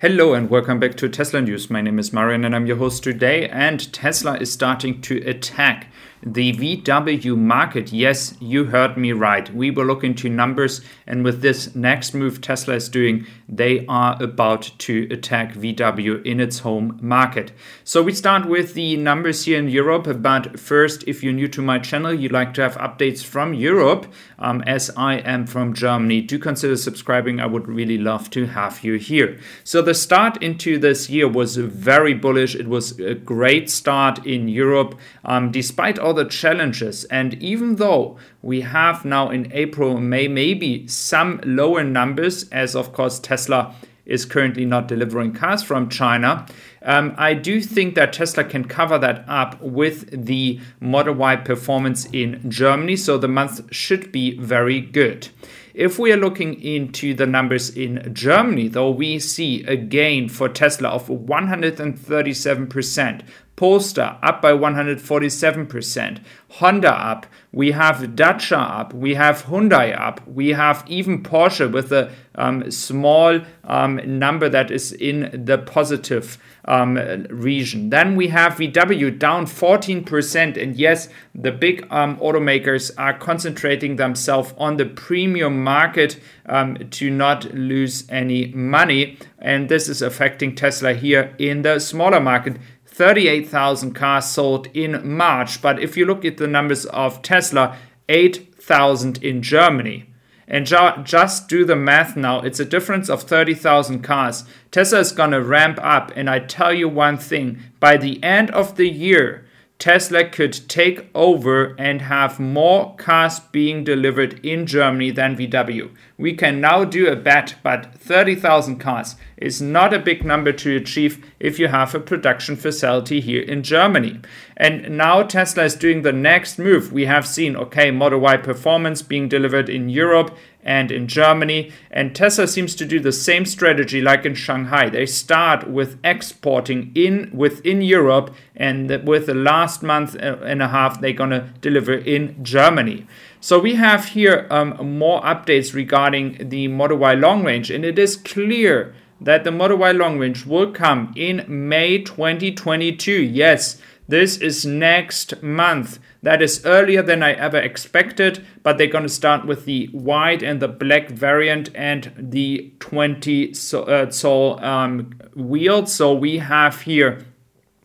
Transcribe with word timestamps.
Hello 0.00 0.32
and 0.32 0.48
welcome 0.48 0.80
back 0.80 0.94
to 0.96 1.10
Tesla 1.10 1.42
News. 1.42 1.68
My 1.68 1.82
name 1.82 1.98
is 1.98 2.10
Marian 2.10 2.46
and 2.46 2.56
I'm 2.56 2.64
your 2.64 2.78
host 2.78 3.04
today. 3.04 3.46
And 3.50 3.92
Tesla 3.92 4.38
is 4.38 4.50
starting 4.50 5.02
to 5.02 5.18
attack 5.28 5.88
the 6.22 6.52
VW 6.52 7.36
market. 7.36 7.92
Yes, 7.92 8.34
you 8.40 8.64
heard 8.64 8.96
me 8.96 9.12
right. 9.12 9.52
We 9.54 9.70
will 9.70 9.86
look 9.86 10.04
into 10.04 10.28
numbers, 10.28 10.82
and 11.06 11.24
with 11.24 11.40
this 11.40 11.74
next 11.74 12.14
move 12.14 12.40
Tesla 12.40 12.74
is 12.74 12.88
doing, 12.88 13.26
they 13.48 13.86
are 13.86 14.22
about 14.22 14.70
to 14.78 15.08
attack 15.10 15.54
VW 15.54 16.24
in 16.24 16.40
its 16.40 16.60
home 16.60 16.98
market. 17.00 17.52
So 17.84 18.02
we 18.02 18.12
start 18.12 18.46
with 18.46 18.74
the 18.74 18.96
numbers 18.96 19.44
here 19.44 19.58
in 19.58 19.68
Europe. 19.68 20.08
But 20.20 20.60
first, 20.60 21.04
if 21.06 21.22
you're 21.22 21.32
new 21.32 21.48
to 21.48 21.62
my 21.62 21.78
channel, 21.78 22.12
you'd 22.12 22.32
like 22.32 22.54
to 22.54 22.62
have 22.62 22.76
updates 22.76 23.24
from 23.24 23.54
Europe, 23.54 24.12
um, 24.38 24.62
as 24.66 24.90
I 24.96 25.16
am 25.16 25.46
from 25.46 25.74
Germany, 25.74 26.20
do 26.20 26.38
consider 26.38 26.76
subscribing. 26.76 27.40
I 27.40 27.46
would 27.46 27.66
really 27.66 27.98
love 27.98 28.30
to 28.30 28.46
have 28.46 28.84
you 28.84 28.94
here. 28.94 29.38
So 29.64 29.82
the 29.82 29.89
start 29.94 30.42
into 30.42 30.78
this 30.78 31.08
year 31.10 31.28
was 31.28 31.56
very 31.56 32.14
bullish. 32.14 32.54
It 32.54 32.68
was 32.68 32.98
a 32.98 33.14
great 33.14 33.70
start 33.70 34.26
in 34.26 34.48
Europe, 34.48 34.98
um, 35.24 35.50
despite 35.50 35.98
all 35.98 36.14
the 36.14 36.24
challenges. 36.24 37.04
And 37.04 37.34
even 37.42 37.76
though 37.76 38.16
we 38.42 38.62
have 38.62 39.04
now 39.04 39.30
in 39.30 39.50
April, 39.52 39.98
May, 39.98 40.28
maybe 40.28 40.86
some 40.86 41.40
lower 41.44 41.84
numbers, 41.84 42.48
as 42.50 42.74
of 42.74 42.92
course 42.92 43.18
Tesla 43.18 43.74
is 44.06 44.24
currently 44.24 44.64
not 44.64 44.88
delivering 44.88 45.32
cars 45.32 45.62
from 45.62 45.88
China. 45.88 46.46
Um, 46.82 47.14
I 47.18 47.34
do 47.34 47.60
think 47.60 47.94
that 47.94 48.12
Tesla 48.12 48.44
can 48.44 48.64
cover 48.64 48.98
that 48.98 49.24
up 49.28 49.60
with 49.60 50.26
the 50.26 50.60
Model 50.80 51.14
Y 51.14 51.36
performance 51.36 52.06
in 52.06 52.50
Germany, 52.50 52.96
so 52.96 53.18
the 53.18 53.28
month 53.28 53.72
should 53.72 54.10
be 54.12 54.38
very 54.38 54.80
good. 54.80 55.28
If 55.74 55.98
we 55.98 56.12
are 56.12 56.16
looking 56.16 56.60
into 56.60 57.14
the 57.14 57.26
numbers 57.26 57.70
in 57.70 58.12
Germany, 58.12 58.68
though, 58.68 58.90
we 58.90 59.18
see 59.18 59.64
a 59.64 59.76
gain 59.76 60.28
for 60.28 60.48
Tesla 60.48 60.88
of 60.88 61.08
137%. 61.08 63.22
Polestar 63.60 64.18
up 64.22 64.40
by 64.40 64.52
147%. 64.52 66.20
Honda 66.48 66.92
up. 66.92 67.26
We 67.52 67.72
have 67.72 68.16
Dacia 68.16 68.56
up. 68.56 68.94
We 68.94 69.16
have 69.16 69.44
Hyundai 69.44 69.94
up. 70.00 70.26
We 70.26 70.48
have 70.48 70.82
even 70.86 71.22
Porsche 71.22 71.70
with 71.70 71.92
a 71.92 72.10
um, 72.36 72.70
small 72.70 73.40
um, 73.64 74.00
number 74.18 74.48
that 74.48 74.70
is 74.70 74.92
in 74.92 75.44
the 75.44 75.58
positive 75.58 76.38
um, 76.64 76.94
region. 77.28 77.90
Then 77.90 78.16
we 78.16 78.28
have 78.28 78.54
VW 78.54 79.18
down 79.18 79.44
14%. 79.44 80.56
And 80.56 80.76
yes, 80.76 81.10
the 81.34 81.52
big 81.52 81.86
um, 81.90 82.16
automakers 82.16 82.90
are 82.96 83.18
concentrating 83.18 83.96
themselves 83.96 84.54
on 84.56 84.78
the 84.78 84.86
premium 84.86 85.62
market 85.62 86.18
um, 86.46 86.78
to 86.92 87.10
not 87.10 87.52
lose 87.52 88.08
any 88.08 88.46
money. 88.52 89.18
And 89.38 89.68
this 89.68 89.86
is 89.86 90.00
affecting 90.00 90.54
Tesla 90.54 90.94
here 90.94 91.34
in 91.38 91.60
the 91.60 91.78
smaller 91.78 92.20
market. 92.20 92.56
38,000 93.00 93.94
cars 93.94 94.26
sold 94.26 94.68
in 94.74 95.16
March. 95.16 95.62
But 95.62 95.82
if 95.82 95.96
you 95.96 96.04
look 96.04 96.22
at 96.26 96.36
the 96.36 96.46
numbers 96.46 96.84
of 96.84 97.22
Tesla, 97.22 97.78
8,000 98.10 99.24
in 99.24 99.40
Germany. 99.40 100.12
And 100.46 100.66
ju- 100.66 101.02
just 101.02 101.48
do 101.48 101.64
the 101.64 101.76
math 101.76 102.14
now. 102.14 102.42
It's 102.42 102.60
a 102.60 102.64
difference 102.66 103.08
of 103.08 103.22
30,000 103.22 104.02
cars. 104.02 104.44
Tesla 104.70 104.98
is 104.98 105.12
going 105.12 105.30
to 105.30 105.42
ramp 105.42 105.78
up. 105.80 106.12
And 106.14 106.28
I 106.28 106.40
tell 106.40 106.74
you 106.74 106.90
one 106.90 107.16
thing 107.16 107.60
by 107.80 107.96
the 107.96 108.22
end 108.22 108.50
of 108.50 108.76
the 108.76 108.90
year, 108.90 109.46
Tesla 109.80 110.28
could 110.28 110.68
take 110.68 111.08
over 111.14 111.74
and 111.78 112.02
have 112.02 112.38
more 112.38 112.94
cars 112.96 113.40
being 113.40 113.82
delivered 113.82 114.38
in 114.44 114.66
Germany 114.66 115.10
than 115.10 115.34
VW. 115.34 115.90
We 116.18 116.34
can 116.34 116.60
now 116.60 116.84
do 116.84 117.08
a 117.08 117.16
bet, 117.16 117.54
but 117.62 117.94
30,000 117.94 118.76
cars 118.76 119.16
is 119.38 119.62
not 119.62 119.94
a 119.94 119.98
big 119.98 120.22
number 120.22 120.52
to 120.52 120.76
achieve 120.76 121.24
if 121.40 121.58
you 121.58 121.68
have 121.68 121.94
a 121.94 122.00
production 122.00 122.56
facility 122.56 123.22
here 123.22 123.42
in 123.42 123.62
Germany. 123.62 124.20
And 124.54 124.98
now 124.98 125.22
Tesla 125.22 125.64
is 125.64 125.76
doing 125.76 126.02
the 126.02 126.12
next 126.12 126.58
move. 126.58 126.92
We 126.92 127.06
have 127.06 127.26
seen, 127.26 127.56
okay, 127.56 127.90
Model 127.90 128.20
Y 128.20 128.36
performance 128.36 129.00
being 129.00 129.30
delivered 129.30 129.70
in 129.70 129.88
Europe 129.88 130.36
and 130.62 130.90
in 130.90 131.08
Germany. 131.08 131.72
And 131.90 132.14
Tesla 132.14 132.46
seems 132.46 132.74
to 132.76 132.84
do 132.84 133.00
the 133.00 133.12
same 133.12 133.46
strategy 133.46 134.00
like 134.00 134.26
in 134.26 134.34
Shanghai. 134.34 134.88
They 134.88 135.06
start 135.06 135.68
with 135.68 135.98
exporting 136.04 136.92
in 136.94 137.30
within 137.32 137.82
Europe, 137.82 138.34
and 138.54 138.88
with 139.06 139.26
the 139.26 139.34
last 139.34 139.82
month 139.82 140.14
and 140.14 140.62
a 140.62 140.68
half, 140.68 141.00
they're 141.00 141.12
gonna 141.12 141.52
deliver 141.60 141.94
in 141.94 142.44
Germany. 142.44 143.06
So 143.40 143.58
we 143.58 143.76
have 143.76 144.06
here 144.06 144.46
um, 144.50 144.98
more 144.98 145.22
updates 145.22 145.74
regarding 145.74 146.50
the 146.50 146.68
Model 146.68 146.98
Y 146.98 147.14
long 147.14 147.44
range, 147.44 147.70
and 147.70 147.84
it 147.84 147.98
is 147.98 148.16
clear 148.16 148.94
that 149.20 149.44
the 149.44 149.50
Model 149.50 149.78
Y 149.78 149.92
long 149.92 150.18
range 150.18 150.44
will 150.44 150.72
come 150.72 151.12
in 151.16 151.44
May 151.48 152.02
2022. 152.02 153.12
Yes, 153.12 153.80
this 154.10 154.36
is 154.36 154.66
next 154.66 155.42
month. 155.42 155.98
That 156.22 156.42
is 156.42 156.64
earlier 156.66 157.02
than 157.02 157.22
I 157.22 157.32
ever 157.32 157.58
expected, 157.58 158.44
but 158.62 158.76
they're 158.76 158.86
going 158.86 159.04
to 159.04 159.08
start 159.08 159.46
with 159.46 159.64
the 159.64 159.86
white 159.92 160.42
and 160.42 160.60
the 160.60 160.68
black 160.68 161.08
variant 161.08 161.70
and 161.74 162.12
the 162.16 162.72
20 162.80 163.54
so, 163.54 163.84
uh, 163.84 164.10
so 164.10 164.58
um, 164.58 165.12
wheel. 165.34 165.86
So 165.86 166.12
we 166.12 166.38
have 166.38 166.82
here, 166.82 167.24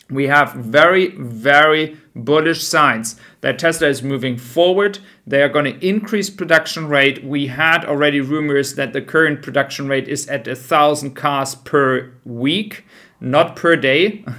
we 0.09 0.28
have 0.28 0.53
very, 0.53 1.16
very 1.16 1.97
bullish 2.16 2.64
signs 2.64 3.20
that 3.42 3.59
Tesla 3.59 3.88
is 3.88 4.02
moving 4.02 4.38
forward. 4.38 5.00
They 5.28 5.42
are 5.42 5.50
going 5.50 5.66
to 5.66 5.88
increase 5.88 6.30
production 6.30 6.88
rate. 6.88 7.24
We 7.24 7.48
had 7.48 7.86
already 7.86 8.22
rumors 8.22 8.76
that 8.76 8.94
the 8.94 9.02
current 9.02 9.42
production 9.42 9.88
rate 9.88 10.08
is 10.08 10.28
at 10.28 10.48
a 10.48 10.56
thousand 10.56 11.16
cars 11.16 11.56
per 11.56 12.14
week, 12.24 12.86
not 13.20 13.56
per 13.56 13.76
day. 13.76 14.24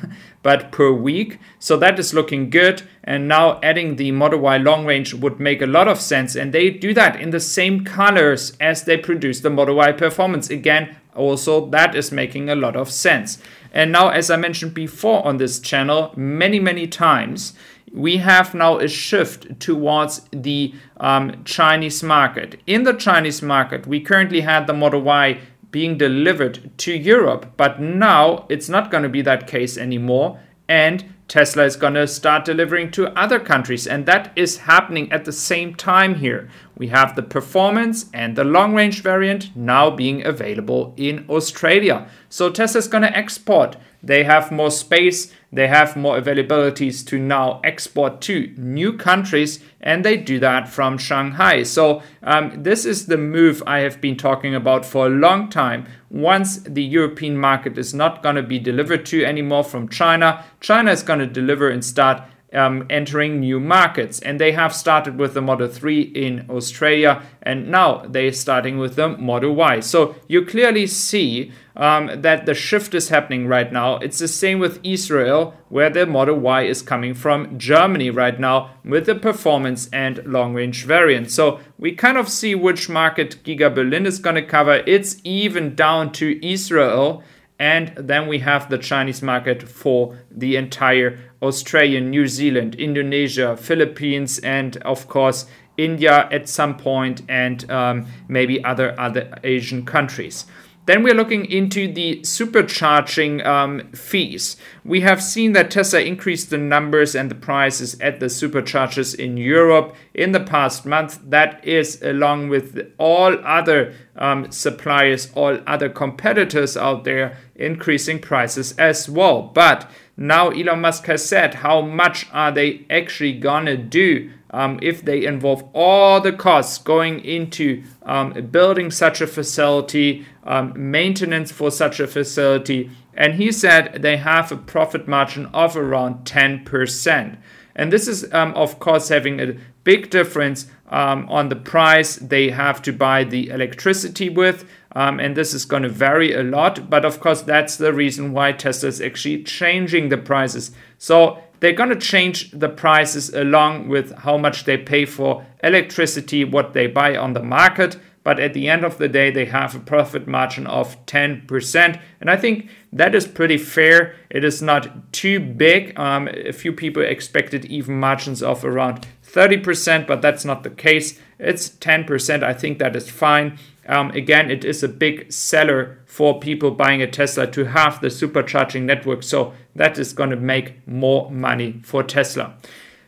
but 0.47 0.71
per 0.71 0.93
week. 0.93 1.41
So 1.59 1.77
that 1.79 1.99
is 1.99 2.15
looking 2.15 2.51
good. 2.51 2.83
And 3.03 3.27
now 3.27 3.59
adding 3.65 3.97
the 3.97 4.13
Model 4.13 4.39
Y 4.39 4.59
long 4.59 4.87
range 4.87 5.13
would 5.13 5.41
make 5.41 5.61
a 5.61 5.67
lot 5.67 5.89
of 5.89 6.01
sense. 6.01 6.37
And 6.37 6.55
they 6.55 6.71
do 6.71 6.95
that 6.95 7.21
in 7.21 7.31
the 7.31 7.41
same 7.41 7.85
colors 7.85 8.57
as 8.61 8.85
they 8.85 8.97
produce 8.97 9.41
the 9.41 9.51
Model 9.51 9.75
Y 9.75 9.91
performance. 9.91 10.49
Again, 10.49 10.99
also 11.17 11.67
that 11.71 11.95
is 11.95 12.13
making 12.13 12.49
a 12.49 12.55
lot 12.55 12.77
of 12.77 12.91
sense. 12.91 13.39
And 13.73 13.93
now, 13.93 14.09
as 14.09 14.31
I 14.31 14.37
mentioned 14.37 14.75
before 14.75 15.27
on 15.27 15.37
this 15.37 15.59
channel, 15.59 16.13
many, 16.17 16.61
many 16.61 16.87
times, 16.87 17.53
we 17.93 18.19
have 18.19 18.55
now 18.55 18.79
a 18.79 18.89
shift 18.89 19.59
towards 19.61 20.23
the 20.31 20.75
um, 20.99 21.43
Chinese 21.45 22.03
market. 22.03 22.61
In 22.67 22.85
the 22.85 22.93
Chinese 22.93 23.43
market, 23.43 23.87
we 23.87 24.01
currently 24.01 24.43
had 24.43 24.67
the 24.67 24.73
Model 24.73 25.01
Y 25.01 25.41
being 25.71 25.99
delivered 25.99 26.71
to 26.79 26.93
Europe, 26.93 27.53
but 27.57 27.81
now 27.81 28.47
it's 28.49 28.69
not 28.69 28.91
going 28.91 29.03
to 29.03 29.09
be 29.09 29.23
that 29.23 29.47
case 29.47 29.77
anymore. 29.77 30.41
And 30.69 31.05
Tesla 31.29 31.65
is 31.65 31.75
going 31.75 31.95
to 31.95 32.07
start 32.07 32.45
delivering 32.45 32.91
to 32.93 33.11
other 33.19 33.41
countries, 33.41 33.87
and 33.87 34.07
that 34.07 34.33
is 34.37 34.59
happening 34.59 35.11
at 35.11 35.25
the 35.25 35.33
same 35.33 35.75
time 35.75 36.15
here. 36.15 36.49
We 36.79 36.87
have 36.89 37.17
the 37.17 37.23
performance 37.23 38.07
and 38.15 38.37
the 38.37 38.45
long 38.45 38.75
range 38.75 39.03
variant 39.03 39.55
now 39.57 39.91
being 39.91 40.25
available 40.25 40.95
in 40.97 41.27
Australia. 41.29 42.09
So 42.37 42.51
Tesla 42.51 42.81
is 42.81 42.87
going 42.87 43.03
to 43.03 43.17
export. 43.17 43.77
They 44.03 44.25
have 44.25 44.53
more 44.53 44.71
space, 44.71 45.33
they 45.51 45.69
have 45.69 45.97
more 45.97 46.21
availabilities 46.21 47.03
to 47.07 47.19
now 47.19 47.63
export 47.65 48.21
to 48.29 48.53
new 48.59 48.93
countries, 48.93 49.61
and 49.81 50.05
they 50.05 50.19
do 50.19 50.39
that 50.41 50.69
from 50.69 50.99
Shanghai. 50.99 51.63
So, 51.63 52.03
um, 52.23 52.63
this 52.63 52.85
is 52.85 53.07
the 53.07 53.17
move 53.17 53.63
I 53.67 53.79
have 53.79 54.03
been 54.03 54.19
talking 54.19 54.55
about 54.55 54.85
for 54.85 55.07
a 55.07 55.19
long 55.27 55.49
time. 55.49 55.87
Once 56.11 56.59
the 56.59 56.83
European 56.83 57.39
market 57.39 57.79
is 57.79 57.95
not 57.95 58.23
going 58.23 58.37
to 58.37 58.43
be 58.43 58.59
delivered 58.59 59.07
to 59.07 59.25
anymore 59.25 59.65
from 59.65 59.89
China, 59.89 60.45
China 60.61 60.93
is 60.93 61.03
going 61.03 61.21
to 61.21 61.27
deliver 61.27 61.71
and 61.71 61.83
start 61.83 62.21
um, 62.53 62.87
entering 62.89 63.41
new 63.41 63.61
markets. 63.61 64.21
And 64.21 64.41
they 64.41 64.53
have 64.53 64.75
started 64.75 65.19
with 65.19 65.35
the 65.35 65.43
Model 65.43 65.69
3 65.69 66.01
in 66.01 66.47
Australia, 66.49 67.23
and 67.43 67.71
now 67.71 68.05
they're 68.07 68.33
starting 68.33 68.79
with 68.79 68.97
the 68.97 69.09
Model 69.09 69.55
Y. 69.55 69.81
So 69.81 70.17
you 70.29 70.45
clearly 70.45 70.87
see 70.87 71.53
um, 71.77 72.23
that 72.23 72.47
the 72.47 72.55
shift 72.55 72.95
is 72.95 73.11
happening 73.11 73.47
right 73.47 73.71
now. 73.71 73.97
It's 73.97 74.19
the 74.19 74.29
same 74.29 74.59
with 74.59 74.81
Israel, 74.83 75.55
where 75.69 75.91
the 75.91 76.07
Model 76.07 76.39
Y 76.39 76.63
is 76.63 76.83
coming 76.83 77.15
from 77.15 77.59
Germany 77.59 78.11
right 78.11 78.39
now 78.39 78.71
with 78.85 79.07
the 79.07 79.15
performance 79.15 79.89
and 79.93 80.25
long 80.25 80.55
range 80.55 80.85
variant. 80.85 81.31
So 81.31 81.61
we 81.79 81.93
kind 81.93 82.17
of 82.17 82.29
see 82.29 82.55
which 82.55 82.89
market 82.89 83.43
Giga 83.45 83.75
Berlin 83.75 84.07
is 84.07 84.19
going 84.19 84.37
to 84.37 84.43
cover. 84.43 84.83
It's 84.87 85.21
even 85.25 85.75
down 85.75 86.13
to 86.13 86.45
Israel. 86.47 87.23
And 87.59 87.93
then 87.97 88.27
we 88.27 88.41
have 88.41 88.69
the 88.69 88.79
Chinese 88.79 89.23
market 89.23 89.63
for 89.63 90.19
the 90.31 90.57
entire 90.57 91.19
Australia, 91.41 92.01
New 92.01 92.27
Zealand, 92.29 92.75
Indonesia, 92.75 93.57
Philippines, 93.57 94.39
and 94.41 94.77
of 94.79 95.09
course 95.09 95.47
India 95.79 96.29
at 96.31 96.49
some 96.49 96.77
point, 96.77 97.23
and 97.29 97.71
um, 97.71 98.07
maybe 98.29 98.63
other 98.65 98.99
other 98.99 99.39
Asian 99.43 99.85
countries. 99.85 100.47
Then 100.87 101.03
we're 101.03 101.15
looking 101.15 101.45
into 101.47 101.93
the 101.93 102.21
supercharging 102.21 103.45
um, 103.45 103.91
fees. 103.93 104.57
We 104.85 105.01
have 105.01 105.23
seen 105.23 105.53
that 105.53 105.71
Tesla 105.71 106.01
increased 106.01 106.51
the 106.51 106.59
numbers 106.59 107.17
and 107.17 107.29
the 107.29 107.35
prices 107.35 108.01
at 108.01 108.21
the 108.21 108.27
superchargers 108.27 109.15
in 109.15 109.37
Europe 109.37 109.97
in 110.15 110.31
the 110.31 110.41
past 110.41 110.87
month. 110.87 111.19
That 111.25 111.65
is 111.65 112.01
along 112.03 112.51
with 112.51 112.93
all 112.99 113.37
other 113.45 113.95
um, 114.15 114.51
suppliers, 114.53 115.31
all 115.35 115.59
other 115.67 115.89
competitors 115.89 116.77
out 116.77 117.03
there 117.03 117.37
increasing 117.57 118.21
prices 118.21 118.73
as 118.79 119.09
well. 119.09 119.43
But 119.43 119.91
now 120.17 120.51
Elon 120.51 120.81
Musk 120.81 121.07
has 121.07 121.29
said 121.29 121.55
how 121.55 121.83
much 121.83 122.27
are 122.33 122.51
they 122.51 122.87
actually 122.89 123.35
gonna 123.35 123.77
do 123.77 124.31
um, 124.51 124.79
if 124.81 125.05
they 125.05 125.25
involve 125.27 125.69
all 125.75 126.21
the 126.21 126.33
costs 126.33 126.79
going 126.79 127.21
into 127.25 127.83
um, 128.05 128.33
building 128.51 128.91
such 128.91 129.21
a 129.21 129.27
facility, 129.27 130.25
um, 130.45 130.73
maintenance 130.77 131.53
for 131.53 131.71
such 131.71 132.01
a 132.01 132.07
facility. 132.07 132.91
And 133.13 133.35
he 133.35 133.53
said 133.53 134.03
they 134.03 134.17
have 134.17 134.53
a 134.53 134.57
profit 134.57 135.09
margin 135.09 135.47
of 135.47 135.77
around 135.77 136.25
10%. 136.25 137.37
And 137.75 137.93
this 137.93 138.09
is, 138.09 138.33
um, 138.33 138.55
of 138.55 138.79
course, 138.79 139.09
having 139.09 139.41
a 139.41 139.57
big 139.85 140.09
difference 140.11 140.67
um, 140.89 141.29
on 141.29 141.49
the 141.49 141.57
price 141.57 142.17
they 142.17 142.51
have 142.51 142.81
to 142.83 142.93
buy 142.93 143.25
the 143.25 143.51
electricity 143.51 144.31
with. 144.31 144.69
Um, 144.93 145.21
and 145.21 145.37
this 145.37 145.53
is 145.53 145.65
going 145.65 145.83
to 145.83 145.89
vary 145.89 146.33
a 146.33 146.43
lot. 146.43 146.89
But 146.89 147.05
of 147.05 147.21
course, 147.21 147.43
that's 147.43 147.77
the 147.77 147.93
reason 147.93 148.33
why 148.33 148.53
Tesla 148.53 148.89
is 148.89 149.01
actually 149.01 149.43
changing 149.43 150.09
the 150.09 150.17
prices. 150.17 150.71
So 150.99 151.43
they're 151.61 151.73
going 151.73 151.91
to 151.91 151.97
change 151.97 152.51
the 152.53 152.69
prices 152.69 153.33
along 153.33 153.89
with 153.89 154.13
how 154.19 154.37
much 154.37 154.65
they 154.65 154.77
pay 154.77 155.05
for 155.05 155.45
electricity, 155.63 156.45
what 156.45 156.73
they 156.73 156.87
buy 156.87 157.17
on 157.17 157.33
the 157.33 157.43
market. 157.43 157.99
But 158.27 158.41
at 158.41 158.55
the 158.55 158.69
end 158.69 158.85
of 158.85 158.99
the 158.99 159.09
day, 159.09 159.31
they 159.31 159.45
have 159.45 159.77
a 159.77 159.79
profit 159.79 160.27
margin 160.27 160.67
of 160.67 161.07
10%. 161.07 162.01
And 162.21 162.29
I 162.29 162.37
think 162.37 162.69
that 162.93 163.15
is 163.15 163.25
pretty 163.25 163.57
fair. 163.57 164.17
It 164.31 164.43
is 164.43 164.61
not 164.61 165.13
too 165.13 165.39
big. 165.39 165.97
Um, 165.97 166.27
a 166.29 166.53
few 166.53 166.73
people 166.73 167.05
expected 167.05 167.67
even 167.67 168.01
margins 168.01 168.43
of 168.43 168.65
around 168.65 169.07
30%, 169.25 170.09
but 170.09 170.23
that's 170.23 170.45
not 170.45 170.65
the 170.65 170.71
case. 170.71 171.21
It's 171.39 171.69
10%. 171.69 172.43
I 172.43 172.53
think 172.53 172.81
that 172.81 172.97
is 172.97 173.09
fine. 173.09 173.61
Um, 173.89 174.11
again, 174.11 174.51
it 174.51 174.65
is 174.65 174.83
a 174.83 174.89
big 174.89 175.33
seller 175.33 175.99
for 176.07 176.41
people 176.41 176.71
buying 176.73 177.03
a 177.03 177.07
Tesla 177.07 177.47
to 177.53 177.65
have 177.67 178.01
the 178.01 178.09
supercharging 178.09 178.83
network. 178.83 179.23
So 179.23 179.55
that 179.75 179.99
is 179.99 180.13
going 180.13 180.31
to 180.31 180.37
make 180.37 180.87
more 180.87 181.31
money 181.31 181.81
for 181.85 182.03
Tesla. 182.03 182.55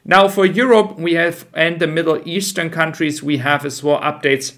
Now, 0.05 0.29
for 0.29 0.47
Europe, 0.47 0.99
we 0.99 1.15
have 1.15 1.47
and 1.53 1.81
the 1.81 1.87
Middle 1.87 2.23
Eastern 2.27 2.71
countries, 2.71 3.23
we 3.23 3.39
have 3.39 3.65
as 3.65 3.83
well 3.83 4.01
updates. 4.01 4.57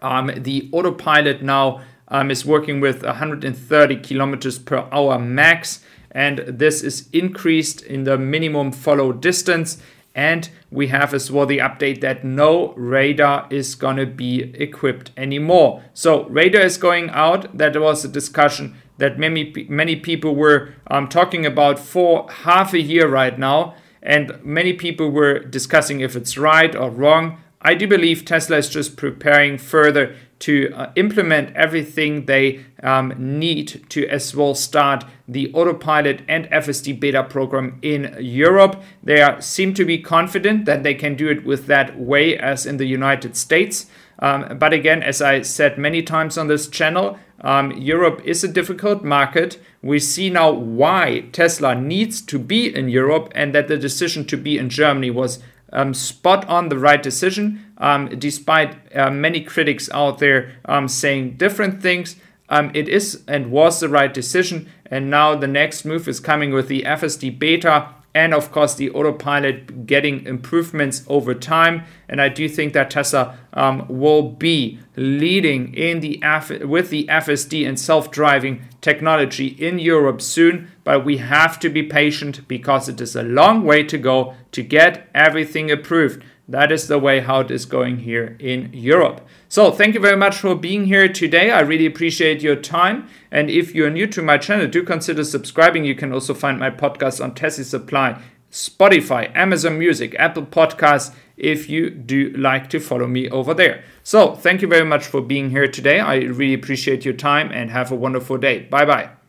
Um, 0.00 0.30
the 0.36 0.68
autopilot 0.72 1.42
now 1.42 1.82
um, 2.08 2.30
is 2.30 2.44
working 2.46 2.80
with 2.80 3.02
130 3.02 3.96
kilometers 3.96 4.58
per 4.58 4.88
hour 4.92 5.18
max, 5.18 5.80
and 6.10 6.38
this 6.46 6.82
is 6.82 7.08
increased 7.12 7.82
in 7.82 8.04
the 8.04 8.16
minimum 8.16 8.72
follow 8.72 9.12
distance. 9.12 9.78
And 10.14 10.48
we 10.70 10.88
have 10.88 11.12
as 11.12 11.30
well 11.30 11.44
the 11.44 11.58
update 11.58 12.00
that 12.00 12.24
no 12.24 12.72
radar 12.74 13.48
is 13.50 13.74
going 13.74 13.96
to 13.96 14.06
be 14.06 14.52
equipped 14.54 15.10
anymore. 15.16 15.82
So 15.92 16.24
radar 16.28 16.62
is 16.62 16.76
going 16.76 17.10
out. 17.10 17.58
That 17.58 17.80
was 17.80 18.04
a 18.04 18.08
discussion 18.08 18.76
that 18.98 19.18
many 19.18 19.66
many 19.68 19.96
people 19.96 20.34
were 20.34 20.74
um, 20.88 21.08
talking 21.08 21.44
about 21.44 21.78
for 21.78 22.30
half 22.30 22.72
a 22.72 22.80
year 22.80 23.08
right 23.08 23.38
now, 23.38 23.74
and 24.02 24.38
many 24.44 24.72
people 24.72 25.10
were 25.10 25.40
discussing 25.40 26.00
if 26.00 26.14
it's 26.14 26.38
right 26.38 26.74
or 26.76 26.90
wrong. 26.90 27.40
I 27.66 27.72
do 27.74 27.88
believe 27.88 28.26
Tesla 28.26 28.58
is 28.58 28.68
just 28.68 28.96
preparing 28.98 29.56
further 29.56 30.14
to 30.40 30.70
uh, 30.74 30.92
implement 30.96 31.56
everything 31.56 32.26
they 32.26 32.66
um, 32.82 33.14
need 33.16 33.86
to 33.88 34.06
as 34.08 34.36
well 34.36 34.54
start 34.54 35.04
the 35.26 35.50
autopilot 35.54 36.20
and 36.28 36.44
FSD 36.50 37.00
beta 37.00 37.24
program 37.24 37.78
in 37.80 38.14
Europe. 38.20 38.82
They 39.02 39.22
are, 39.22 39.40
seem 39.40 39.72
to 39.74 39.86
be 39.86 39.98
confident 39.98 40.66
that 40.66 40.82
they 40.82 40.92
can 40.92 41.16
do 41.16 41.28
it 41.30 41.46
with 41.46 41.66
that 41.66 41.98
way 41.98 42.36
as 42.36 42.66
in 42.66 42.76
the 42.76 42.84
United 42.84 43.34
States. 43.34 43.86
Um, 44.18 44.58
but 44.58 44.74
again, 44.74 45.02
as 45.02 45.22
I 45.22 45.40
said 45.40 45.78
many 45.78 46.02
times 46.02 46.36
on 46.36 46.48
this 46.48 46.68
channel, 46.68 47.18
um, 47.40 47.72
Europe 47.72 48.20
is 48.24 48.44
a 48.44 48.48
difficult 48.48 49.02
market. 49.02 49.58
We 49.82 49.98
see 49.98 50.28
now 50.28 50.50
why 50.52 51.28
Tesla 51.32 51.74
needs 51.74 52.20
to 52.22 52.38
be 52.38 52.74
in 52.74 52.88
Europe 52.88 53.32
and 53.34 53.54
that 53.54 53.68
the 53.68 53.78
decision 53.78 54.26
to 54.26 54.36
be 54.36 54.58
in 54.58 54.68
Germany 54.68 55.10
was 55.10 55.42
um, 55.74 55.92
spot 55.92 56.48
on 56.48 56.68
the 56.68 56.78
right 56.78 57.02
decision, 57.02 57.64
um, 57.78 58.08
despite 58.18 58.76
uh, 58.96 59.10
many 59.10 59.42
critics 59.42 59.90
out 59.92 60.18
there 60.18 60.52
um, 60.64 60.88
saying 60.88 61.36
different 61.36 61.82
things. 61.82 62.16
Um, 62.48 62.70
it 62.74 62.88
is 62.88 63.22
and 63.26 63.50
was 63.50 63.80
the 63.80 63.88
right 63.88 64.12
decision, 64.12 64.70
and 64.86 65.10
now 65.10 65.34
the 65.34 65.46
next 65.46 65.84
move 65.84 66.06
is 66.08 66.20
coming 66.20 66.52
with 66.52 66.68
the 66.68 66.82
FSD 66.82 67.38
beta 67.38 67.88
and 68.14 68.32
of 68.32 68.52
course 68.52 68.74
the 68.74 68.90
autopilot 68.90 69.86
getting 69.86 70.24
improvements 70.24 71.04
over 71.08 71.34
time. 71.34 71.84
And 72.08 72.20
I 72.20 72.28
do 72.28 72.48
think 72.48 72.72
that 72.72 72.90
Tesla 72.90 73.36
um, 73.52 73.86
will 73.88 74.22
be 74.22 74.78
leading 74.96 75.74
in 75.74 76.00
the 76.00 76.22
F- 76.22 76.62
with 76.62 76.90
the 76.90 77.06
FSD 77.06 77.66
and 77.66 77.78
self-driving 77.78 78.62
technology 78.80 79.48
in 79.48 79.78
Europe 79.78 80.22
soon. 80.22 80.70
But 80.84 81.04
we 81.04 81.16
have 81.16 81.58
to 81.60 81.68
be 81.68 81.82
patient 81.82 82.46
because 82.46 82.88
it 82.88 83.00
is 83.00 83.16
a 83.16 83.22
long 83.22 83.64
way 83.64 83.82
to 83.84 83.98
go 83.98 84.34
to 84.52 84.62
get 84.62 85.08
everything 85.14 85.70
approved. 85.70 86.22
That 86.46 86.70
is 86.70 86.88
the 86.88 86.98
way 86.98 87.20
how 87.20 87.40
it 87.40 87.50
is 87.50 87.64
going 87.64 87.98
here 87.98 88.36
in 88.38 88.70
Europe. 88.72 89.26
So 89.48 89.70
thank 89.70 89.94
you 89.94 90.00
very 90.00 90.16
much 90.16 90.36
for 90.36 90.54
being 90.54 90.84
here 90.84 91.08
today. 91.08 91.50
I 91.50 91.60
really 91.60 91.86
appreciate 91.86 92.42
your 92.42 92.56
time. 92.56 93.08
And 93.30 93.48
if 93.48 93.74
you're 93.74 93.90
new 93.90 94.06
to 94.08 94.22
my 94.22 94.36
channel, 94.36 94.66
do 94.66 94.82
consider 94.82 95.24
subscribing. 95.24 95.84
You 95.84 95.94
can 95.94 96.12
also 96.12 96.34
find 96.34 96.58
my 96.58 96.70
podcast 96.70 97.22
on 97.22 97.34
Tessi 97.34 97.64
Supply, 97.64 98.20
Spotify, 98.50 99.34
Amazon 99.34 99.78
Music, 99.78 100.14
Apple 100.18 100.44
Podcasts, 100.44 101.14
if 101.36 101.68
you 101.68 101.90
do 101.90 102.30
like 102.30 102.70
to 102.70 102.78
follow 102.78 103.06
me 103.06 103.28
over 103.30 103.54
there. 103.54 103.82
So 104.02 104.34
thank 104.34 104.62
you 104.62 104.68
very 104.68 104.84
much 104.84 105.06
for 105.06 105.20
being 105.20 105.50
here 105.50 105.66
today. 105.66 105.98
I 105.98 106.16
really 106.16 106.54
appreciate 106.54 107.04
your 107.04 107.14
time 107.14 107.50
and 107.52 107.70
have 107.70 107.90
a 107.90 107.96
wonderful 107.96 108.38
day. 108.38 108.60
Bye 108.60 108.84
bye. 108.84 109.23